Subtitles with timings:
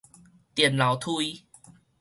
[0.55, 1.45] 電樓梯